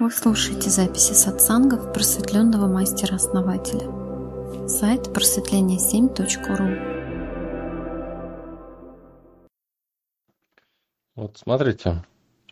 Вы 0.00 0.10
слушаете 0.10 0.70
записи 0.70 1.12
сатсангов 1.12 1.92
просветленного 1.92 2.66
мастера-основателя. 2.66 3.86
Сайт 4.66 5.08
просветление7.ру 5.08 6.68
Вот 11.16 11.36
смотрите, 11.36 12.02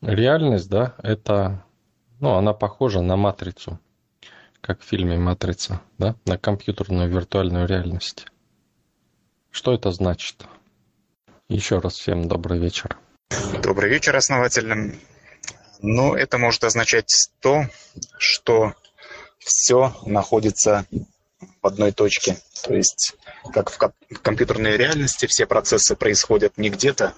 реальность, 0.00 0.68
да, 0.68 0.96
это, 1.00 1.64
ну, 2.18 2.34
она 2.34 2.52
похожа 2.52 3.00
на 3.00 3.14
матрицу, 3.14 3.78
как 4.60 4.80
в 4.80 4.84
фильме 4.84 5.16
«Матрица», 5.16 5.80
да, 5.98 6.16
на 6.24 6.38
компьютерную 6.38 7.08
виртуальную 7.08 7.68
реальность. 7.68 8.26
Что 9.52 9.72
это 9.72 9.92
значит? 9.92 10.48
Еще 11.48 11.78
раз 11.78 11.94
всем 11.94 12.26
добрый 12.26 12.58
вечер. 12.58 12.96
Добрый 13.62 13.88
вечер, 13.88 14.16
основателям. 14.16 14.94
Ну, 15.80 16.14
это 16.14 16.38
может 16.38 16.64
означать 16.64 17.30
то, 17.40 17.66
что 18.18 18.74
все 19.38 19.94
находится 20.04 20.86
в 21.62 21.66
одной 21.66 21.92
точке. 21.92 22.38
То 22.62 22.74
есть, 22.74 23.14
как 23.52 23.70
в 23.70 23.78
компьютерной 24.22 24.76
реальности, 24.76 25.26
все 25.26 25.46
процессы 25.46 25.94
происходят 25.96 26.56
не 26.58 26.70
где-то, 26.70 27.14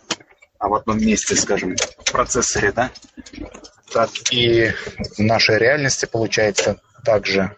а 0.58 0.68
в 0.68 0.74
одном 0.74 0.98
месте, 0.98 1.36
скажем, 1.36 1.76
в 1.76 2.12
процессоре, 2.12 2.72
да? 2.72 2.90
Так 3.92 4.10
и 4.30 4.72
в 5.16 5.18
нашей 5.18 5.58
реальности 5.58 6.06
получается 6.06 6.80
также 7.04 7.56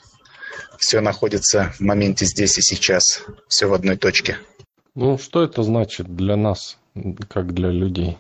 все 0.78 1.01
находится 1.01 1.73
в 1.78 1.80
моменте 1.80 2.24
здесь 2.24 2.59
и 2.59 2.62
сейчас, 2.62 3.23
все 3.48 3.66
в 3.66 3.74
одной 3.74 3.96
точке. 3.96 4.38
Ну, 4.95 5.18
что 5.18 5.42
это 5.42 5.62
значит 5.62 6.14
для 6.14 6.37
нас, 6.37 6.78
как 7.28 7.52
для 7.52 7.70
людей? 7.70 8.18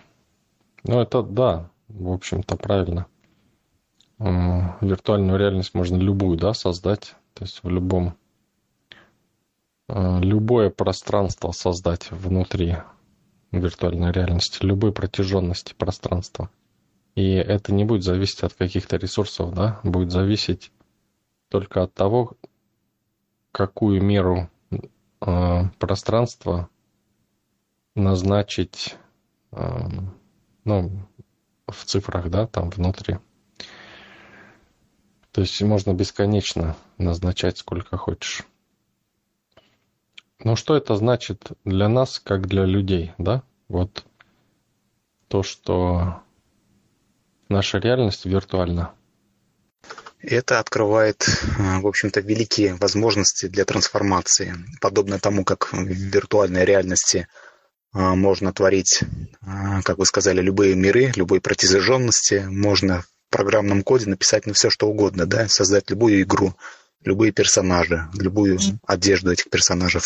Ну, 0.82 1.00
это 1.00 1.22
да, 1.22 1.70
в 1.94 2.12
общем-то, 2.12 2.56
правильно. 2.56 3.06
Виртуальную 4.18 5.38
реальность 5.38 5.74
можно 5.74 5.96
любую, 5.96 6.36
да, 6.36 6.52
создать. 6.52 7.14
То 7.34 7.44
есть 7.44 7.62
в 7.62 7.68
любом 7.68 8.14
э, 9.88 10.20
любое 10.20 10.68
пространство 10.68 11.52
создать 11.52 12.10
внутри 12.10 12.76
виртуальной 13.50 14.12
реальности, 14.12 14.64
любой 14.64 14.92
протяженности 14.92 15.74
пространства. 15.74 16.50
И 17.14 17.32
это 17.32 17.72
не 17.72 17.84
будет 17.84 18.04
зависеть 18.04 18.42
от 18.42 18.54
каких-то 18.54 18.96
ресурсов, 18.96 19.54
да, 19.54 19.80
будет 19.82 20.10
зависеть 20.10 20.70
только 21.48 21.82
от 21.82 21.94
того, 21.94 22.34
какую 23.52 24.02
меру 24.02 24.48
э, 24.70 25.62
пространства 25.78 26.68
назначить, 27.94 28.96
э, 29.52 29.88
ну, 30.64 30.90
в 31.70 31.84
цифрах, 31.84 32.28
да, 32.28 32.46
там 32.46 32.70
внутри. 32.70 33.18
То 35.32 35.42
есть 35.42 35.60
можно 35.62 35.92
бесконечно 35.92 36.76
назначать 36.98 37.58
сколько 37.58 37.96
хочешь. 37.96 38.42
Но 40.42 40.56
что 40.56 40.76
это 40.76 40.96
значит 40.96 41.52
для 41.64 41.88
нас, 41.88 42.18
как 42.18 42.46
для 42.46 42.64
людей, 42.64 43.12
да? 43.18 43.42
Вот 43.68 44.04
то, 45.28 45.42
что 45.42 46.22
наша 47.48 47.78
реальность 47.78 48.24
виртуальна. 48.24 48.92
Это 50.18 50.58
открывает, 50.58 51.24
в 51.56 51.86
общем-то, 51.86 52.20
великие 52.20 52.74
возможности 52.74 53.46
для 53.46 53.64
трансформации. 53.64 54.54
Подобно 54.80 55.18
тому, 55.18 55.44
как 55.44 55.72
в 55.72 55.84
виртуальной 55.84 56.64
реальности 56.64 57.28
можно 57.92 58.52
творить, 58.52 59.00
а, 59.42 59.82
как 59.82 59.98
вы 59.98 60.06
сказали, 60.06 60.40
любые 60.40 60.74
миры, 60.74 61.12
любой 61.16 61.40
протяженности. 61.40 62.44
Можно 62.48 63.02
в 63.02 63.08
программном 63.30 63.82
коде 63.82 64.08
написать 64.08 64.46
на 64.46 64.52
все, 64.52 64.70
что 64.70 64.88
угодно, 64.88 65.26
да, 65.26 65.48
создать 65.48 65.90
любую 65.90 66.22
игру, 66.22 66.54
любые 67.04 67.32
персонажи, 67.32 68.08
любую 68.18 68.58
одежду 68.86 69.32
этих 69.32 69.50
персонажей. 69.50 70.02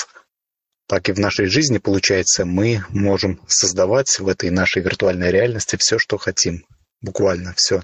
Так 0.87 1.09
и 1.09 1.13
в 1.13 1.19
нашей 1.19 1.47
жизни, 1.47 1.79
получается, 1.79 2.45
мы 2.45 2.85
можем 2.91 3.41
создавать 3.47 4.19
в 4.19 4.29
этой 4.29 4.51
нашей 4.51 4.83
виртуальной 4.83 5.31
реальности 5.31 5.77
все, 5.77 5.99
что 5.99 6.19
хотим. 6.19 6.65
Буквально 7.01 7.55
все. 7.57 7.83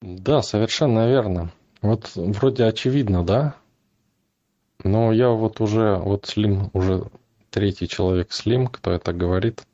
Да, 0.00 0.42
совершенно 0.42 1.08
верно. 1.08 1.52
Вот 1.80 2.12
вроде 2.14 2.64
очевидно, 2.64 3.24
да? 3.24 3.56
Но 4.82 5.12
я 5.12 5.30
вот 5.30 5.60
уже, 5.60 5.96
вот 5.96 6.26
Слим 6.26 6.70
уже 6.74 7.04
третий 7.54 7.86
человек 7.86 8.32
Слим, 8.32 8.66
кто 8.66 8.90
это 8.90 9.12
говорит. 9.12 9.64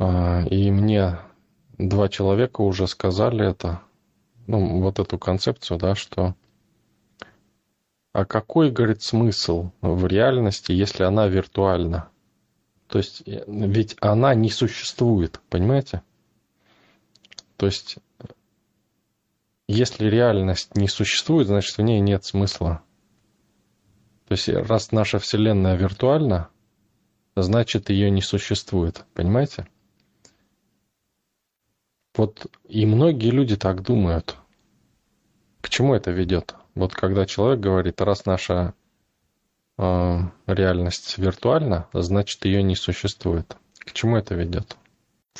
А, 0.00 0.42
и 0.50 0.68
мне 0.72 1.20
два 1.78 2.08
человека 2.08 2.62
уже 2.62 2.88
сказали 2.88 3.48
это, 3.48 3.82
ну, 4.48 4.80
вот 4.80 4.98
эту 4.98 5.16
концепцию, 5.16 5.78
да, 5.78 5.94
что 5.94 6.34
а 8.12 8.24
какой, 8.24 8.72
говорит, 8.72 9.00
смысл 9.02 9.70
в 9.80 10.04
реальности, 10.08 10.72
если 10.72 11.04
она 11.04 11.28
виртуальна? 11.28 12.08
То 12.88 12.98
есть, 12.98 13.22
э, 13.24 13.44
ведь 13.46 13.96
она 14.00 14.34
не 14.34 14.50
существует, 14.50 15.40
понимаете? 15.50 16.02
То 17.56 17.66
есть, 17.66 17.98
если 19.68 20.06
реальность 20.06 20.76
не 20.76 20.88
существует, 20.88 21.46
значит, 21.46 21.78
в 21.78 21.82
ней 21.82 22.00
нет 22.00 22.24
смысла. 22.24 22.82
То 24.32 24.36
есть 24.36 24.48
раз 24.48 24.92
наша 24.92 25.18
Вселенная 25.18 25.76
виртуальна, 25.76 26.48
значит 27.36 27.90
ее 27.90 28.10
не 28.10 28.22
существует. 28.22 29.04
Понимаете? 29.12 29.66
Вот 32.16 32.46
и 32.66 32.86
многие 32.86 33.28
люди 33.28 33.58
так 33.58 33.82
думают. 33.82 34.36
К 35.60 35.68
чему 35.68 35.94
это 35.94 36.12
ведет? 36.12 36.54
Вот 36.74 36.94
когда 36.94 37.26
человек 37.26 37.60
говорит, 37.60 38.00
раз 38.00 38.24
наша 38.24 38.72
э, 39.76 40.18
реальность 40.46 41.18
виртуальна, 41.18 41.88
значит 41.92 42.46
ее 42.46 42.62
не 42.62 42.74
существует. 42.74 43.54
К 43.80 43.92
чему 43.92 44.16
это 44.16 44.34
ведет? 44.34 44.78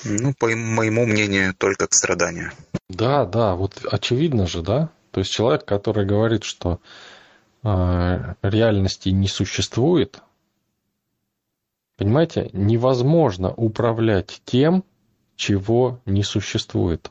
Ну, 0.05 0.35
по 0.39 0.49
моему 0.55 1.07
мнению, 1.07 1.55
только 1.55 1.87
к 1.87 1.95
страданию. 1.95 2.53
Да, 2.91 3.25
да, 3.25 3.55
вот 3.55 3.87
очевидно 3.91 4.47
же, 4.47 4.61
да? 4.61 4.91
То 5.13 5.21
есть 5.21 5.33
человек, 5.33 5.65
который 5.65 6.05
говорит, 6.05 6.45
что 6.45 6.79
реальности 7.63 9.11
не 9.11 9.29
существует, 9.29 10.21
понимаете, 11.97 12.51
невозможно 12.53 13.53
управлять 13.55 14.43
тем, 14.45 14.85
чего 15.37 16.01
не 16.05 16.23
существует. 16.23 17.11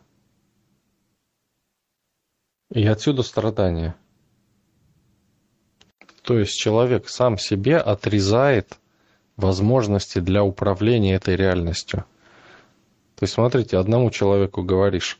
И 2.70 2.86
отсюда 2.86 3.24
страдания. 3.24 3.96
То 6.22 6.38
есть 6.38 6.58
человек 6.58 7.10
сам 7.10 7.38
себе 7.38 7.78
отрезает 7.78 8.78
возможности 9.36 10.20
для 10.20 10.44
управления 10.44 11.16
этой 11.16 11.36
реальностью. 11.36 12.06
То 13.16 13.24
есть 13.24 13.34
смотрите, 13.34 13.78
одному 13.78 14.10
человеку 14.12 14.64
говоришь, 14.64 15.20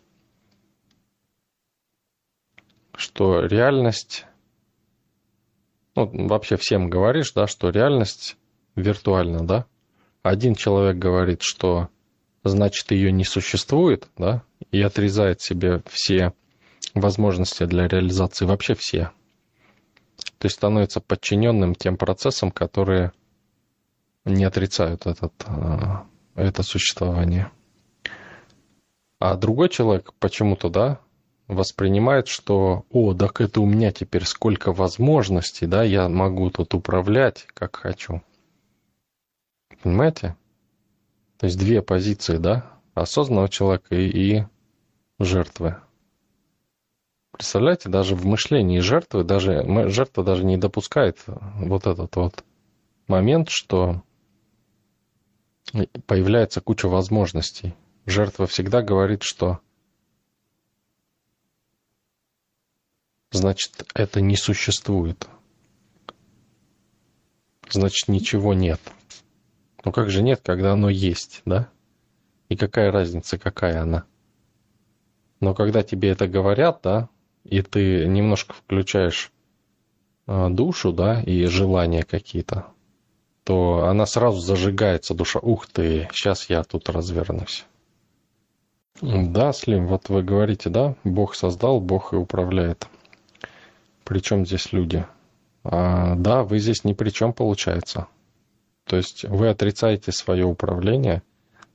что 2.96 3.42
реальность 3.42 4.26
ну, 5.96 6.28
вообще 6.28 6.58
всем 6.58 6.90
говоришь, 6.90 7.34
да, 7.34 7.48
что 7.48 7.70
реальность 7.70 8.38
виртуальна, 8.76 9.46
да? 9.46 9.66
Один 10.24 10.56
человек 10.56 10.98
говорит, 10.98 11.42
что 11.42 11.90
значит 12.44 12.92
ее 12.92 13.12
не 13.12 13.24
существует, 13.24 14.08
да, 14.18 14.44
и 14.72 14.82
отрезает 14.82 15.42
себе 15.42 15.82
все 15.90 16.34
возможности 16.94 17.66
для 17.66 17.88
реализации, 17.88 18.46
вообще 18.46 18.76
все. 18.76 19.12
То 20.38 20.46
есть 20.46 20.56
становится 20.56 21.02
подчиненным 21.02 21.76
тем 21.76 21.98
процессам, 21.98 22.52
которые 22.52 23.12
не 24.26 24.44
отрицают 24.44 25.06
этот, 25.06 25.34
а, 25.46 26.06
это 26.36 26.64
существование. 26.64 27.52
А 29.20 29.36
другой 29.36 29.70
человек 29.70 30.14
почему-то, 30.20 30.70
да, 30.70 31.00
воспринимает, 31.52 32.28
что, 32.28 32.86
о, 32.90 33.14
так 33.14 33.42
это 33.42 33.60
у 33.62 33.66
меня 33.66 33.92
теперь 33.92 34.26
сколько 34.26 34.72
возможностей, 34.72 35.66
да, 35.66 35.84
я 35.84 36.08
могу 36.08 36.50
тут 36.50 36.74
управлять, 36.74 37.46
как 37.54 37.76
хочу. 37.76 38.22
Понимаете? 39.84 40.36
То 41.38 41.48
есть 41.48 41.60
две 41.60 41.82
позиции, 41.82 42.38
да, 42.38 42.72
осознанного 42.94 43.50
человека 43.50 43.96
и, 43.96 44.08
и 44.08 44.46
жертвы. 45.20 45.78
Представляете, 47.34 47.90
даже 47.90 48.16
в 48.16 48.26
мышлении 48.26 48.80
жертвы, 48.80 49.24
даже 49.24 49.66
жертва 49.90 50.24
даже 50.24 50.46
не 50.46 50.58
допускает 50.58 51.18
вот 51.26 51.88
этот 51.88 52.16
вот 52.16 52.44
момент, 53.08 53.50
что 53.50 54.04
появляется 56.06 56.62
куча 56.62 56.88
возможностей. 56.88 57.74
Жертва 58.06 58.48
всегда 58.48 58.82
говорит, 58.82 59.24
что 59.24 59.60
значит, 63.32 63.86
это 63.94 64.22
не 64.22 64.36
существует. 64.36 65.28
Значит, 67.70 68.08
ничего 68.10 68.54
нет. 68.54 68.82
Ну 69.84 69.92
как 69.92 70.10
же 70.10 70.22
нет, 70.22 70.42
когда 70.44 70.74
оно 70.74 70.90
есть, 70.90 71.42
да? 71.46 71.70
И 72.50 72.56
какая 72.56 72.92
разница, 72.92 73.38
какая 73.38 73.82
она? 73.82 74.04
Но 75.40 75.56
когда 75.56 75.82
тебе 75.82 76.10
это 76.10 76.28
говорят, 76.28 76.82
да, 76.84 77.10
и 77.46 77.62
ты 77.62 78.06
немножко 78.06 78.54
включаешь 78.54 79.32
а, 80.28 80.50
душу, 80.50 80.92
да, 80.92 81.22
и 81.22 81.46
желания 81.46 82.04
какие-то, 82.04 82.68
то 83.44 83.86
она 83.86 84.06
сразу 84.06 84.40
зажигается, 84.40 85.16
душа, 85.16 85.40
ух 85.40 85.66
ты, 85.68 86.08
сейчас 86.14 86.50
я 86.50 86.64
тут 86.64 86.90
развернусь. 86.90 87.66
Да, 89.02 89.52
Слим, 89.52 89.88
вот 89.88 90.10
вы 90.10 90.22
говорите, 90.22 90.70
да, 90.70 90.96
Бог 91.04 91.34
создал, 91.34 91.80
Бог 91.80 92.14
и 92.14 92.18
управляет. 92.18 92.88
Причем 94.12 94.46
здесь 94.46 94.74
люди? 94.74 95.06
А, 95.64 96.16
да, 96.16 96.44
вы 96.44 96.60
здесь 96.60 96.84
ни 96.84 96.92
при 96.92 97.12
чем 97.12 97.32
получается. 97.32 98.08
То 98.84 98.98
есть 98.98 99.24
вы 99.24 99.48
отрицаете 99.48 100.12
свое 100.12 100.44
управление, 100.44 101.24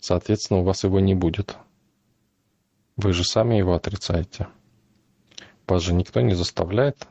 соответственно, 0.00 0.61
у 0.61 0.62
вас 0.62 0.85
его 0.85 1.00
не 1.00 1.15
будет. 1.15 1.56
Вы 2.99 3.15
же 3.15 3.25
сами 3.25 3.55
его 3.55 3.73
отрицаете. 3.73 4.49
Вас 5.67 5.81
же 5.81 5.94
никто 5.94 6.21
не 6.21 6.35
заставляет 6.35 7.09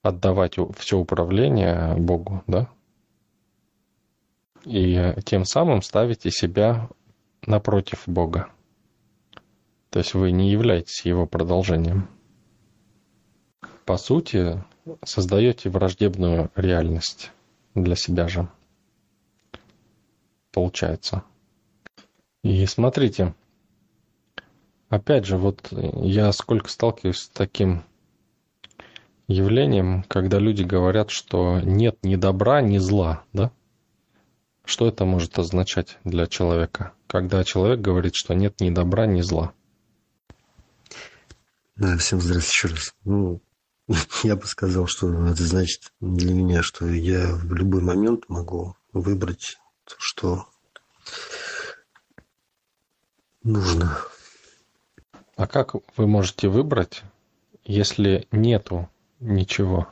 отдавать 0.00 0.56
все 0.78 0.96
управление 0.96 1.94
Богу, 1.94 2.42
да? 2.46 2.70
И 4.64 5.12
тем 5.26 5.44
самым 5.44 5.82
ставите 5.82 6.30
себя 6.30 6.88
напротив 7.42 8.04
Бога. 8.06 8.48
То 9.90 9.98
есть 9.98 10.14
вы 10.14 10.30
не 10.30 10.50
являетесь 10.50 11.04
его 11.04 11.26
продолжением. 11.26 12.08
По 13.86 13.98
сути, 13.98 14.64
создаете 15.04 15.70
враждебную 15.70 16.50
реальность 16.56 17.30
для 17.76 17.94
себя 17.94 18.26
же. 18.26 18.48
Получается. 20.50 21.22
И 22.42 22.66
смотрите, 22.66 23.32
опять 24.88 25.24
же, 25.24 25.38
вот 25.38 25.68
я 25.70 26.32
сколько 26.32 26.68
сталкиваюсь 26.68 27.18
с 27.18 27.28
таким 27.28 27.84
явлением, 29.28 30.02
когда 30.08 30.40
люди 30.40 30.64
говорят, 30.64 31.10
что 31.10 31.60
нет 31.60 31.96
ни 32.02 32.16
добра, 32.16 32.60
ни 32.62 32.78
зла, 32.78 33.22
да? 33.32 33.52
Что 34.64 34.88
это 34.88 35.04
может 35.04 35.38
означать 35.38 35.98
для 36.02 36.26
человека, 36.26 36.92
когда 37.06 37.44
человек 37.44 37.80
говорит, 37.82 38.16
что 38.16 38.34
нет 38.34 38.60
ни 38.60 38.70
добра, 38.70 39.06
ни 39.06 39.20
зла? 39.20 39.52
Да, 41.76 41.96
всем 41.98 42.20
здравствуйте 42.20 42.48
еще 42.48 42.68
раз. 42.68 42.94
Ну, 43.04 43.40
я 44.24 44.36
бы 44.36 44.46
сказал, 44.46 44.86
что 44.86 45.12
это 45.26 45.42
значит 45.44 45.92
для 46.00 46.34
меня, 46.34 46.62
что 46.62 46.86
я 46.86 47.34
в 47.34 47.52
любой 47.54 47.82
момент 47.82 48.28
могу 48.28 48.76
выбрать 48.92 49.58
то, 49.84 49.94
что 49.98 50.48
нужно. 53.42 53.98
А 55.36 55.46
как 55.46 55.74
вы 55.96 56.06
можете 56.06 56.48
выбрать, 56.48 57.02
если 57.62 58.26
нету 58.32 58.88
ничего? 59.20 59.88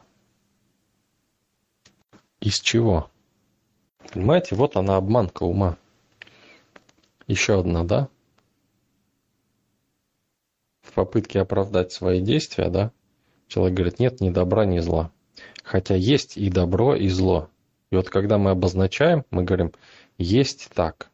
Из 2.41 2.59
чего? 2.61 3.11
Понимаете, 4.13 4.55
вот 4.57 4.77
она 4.77 4.97
обманка 4.97 5.45
ума. 5.45 5.77
Еще 7.27 7.61
одна, 7.61 7.85
да? 7.85 8.09
В 10.83 10.93
попытке 10.93 11.41
оправдать 11.41 11.93
свои 11.93 12.21
действия, 12.21 12.69
да? 12.69 12.93
Человек 13.49 13.77
говорит, 13.77 13.99
нет 13.99 14.21
ни 14.21 14.31
добра, 14.31 14.65
ни 14.65 14.79
зла. 14.79 15.11
Хотя 15.63 15.95
есть 15.95 16.37
и 16.37 16.51
добро, 16.51 16.95
и 16.95 17.09
зло. 17.09 17.49
И 17.91 17.97
вот 17.97 18.11
когда 18.11 18.39
мы 18.39 18.51
обозначаем, 18.51 19.25
мы 19.31 19.45
говорим, 19.45 19.73
есть 20.19 20.71
так, 20.75 21.11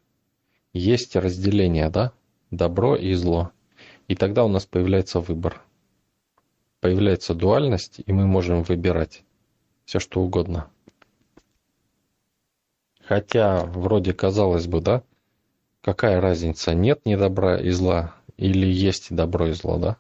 есть 0.72 1.16
разделение, 1.16 1.90
да? 1.90 2.12
Добро 2.50 2.96
и 2.96 3.12
зло. 3.14 3.50
И 4.08 4.14
тогда 4.14 4.44
у 4.44 4.48
нас 4.48 4.66
появляется 4.66 5.20
выбор. 5.20 5.62
Появляется 6.80 7.34
дуальность, 7.34 8.00
и 8.04 8.12
мы 8.12 8.26
можем 8.26 8.62
выбирать 8.62 9.22
все, 9.84 9.98
что 9.98 10.20
угодно. 10.20 10.70
Хотя, 13.02 13.64
вроде 13.66 14.12
казалось 14.12 14.66
бы, 14.66 14.80
да, 14.80 15.02
какая 15.80 16.20
разница, 16.20 16.74
нет 16.74 17.04
ни 17.04 17.16
добра 17.16 17.60
и 17.60 17.70
зла, 17.70 18.14
или 18.36 18.66
есть 18.66 19.14
добро 19.14 19.48
и 19.48 19.52
зло, 19.52 19.78
да? 19.78 19.96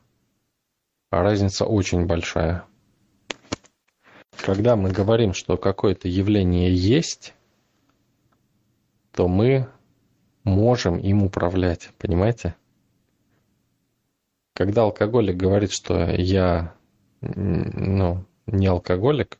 Разница 1.10 1.66
очень 1.66 2.06
большая. 2.06 2.64
Когда 4.36 4.76
мы 4.76 4.90
говорим, 4.90 5.34
что 5.34 5.56
какое-то 5.56 6.06
явление 6.06 6.72
есть, 6.72 7.34
то 9.12 9.26
мы 9.26 9.68
можем 10.44 10.98
им 10.98 11.24
управлять, 11.24 11.90
понимаете? 11.98 12.54
Когда 14.54 14.82
алкоголик 14.82 15.36
говорит, 15.36 15.72
что 15.72 16.10
я 16.10 16.74
ну, 17.20 18.24
не 18.46 18.68
алкоголик, 18.68 19.38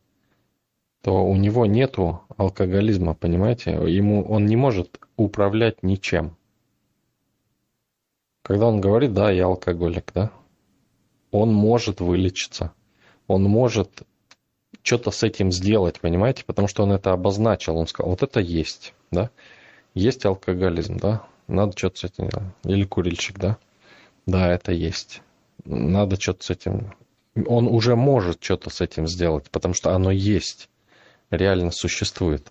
то 1.03 1.25
у 1.25 1.37
него 1.37 1.67
нету 1.67 2.23
алкоголизма, 2.37 3.15
понимаете? 3.15 3.71
Ему 3.71 4.25
он 4.25 4.47
не 4.47 4.57
может 4.57 4.99
управлять 5.17 5.83
ничем. 5.83 6.37
Когда 8.43 8.67
он 8.67 8.81
говорит, 8.81 9.13
да, 9.13 9.31
я 9.31 9.47
алкоголик, 9.47 10.11
да, 10.13 10.33
он 11.31 11.53
может 11.53 12.01
вылечиться, 12.01 12.73
он 13.27 13.45
может 13.45 14.03
что-то 14.83 15.11
с 15.11 15.23
этим 15.23 15.53
сделать, 15.53 16.01
понимаете, 16.01 16.45
потому 16.45 16.69
что 16.69 16.83
он 16.83 16.93
это 16.93 17.13
обозначил, 17.13 17.77
он 17.77 17.87
сказал, 17.87 18.11
вот 18.11 18.23
это 18.23 18.41
есть, 18.41 18.95
да, 19.11 19.31
есть 19.95 20.25
алкоголизм, 20.25 20.99
да, 20.99 21.27
надо 21.47 21.77
что-то 21.77 21.99
с 21.99 22.05
этим 22.05 22.29
делать, 22.29 22.55
или 22.65 22.85
курильщик, 22.85 23.39
да, 23.39 23.59
да, 24.27 24.53
это 24.53 24.73
есть, 24.73 25.23
надо 25.65 26.21
что-то 26.21 26.45
с 26.45 26.51
этим, 26.51 26.95
он 27.47 27.67
уже 27.69 27.97
может 27.97 28.43
что-то 28.43 28.71
с 28.71 28.81
этим 28.81 29.07
сделать, 29.07 29.51
потому 29.51 29.75
что 29.75 29.95
оно 29.95 30.11
есть. 30.11 30.69
Реально 31.31 31.71
существует. 31.71 32.51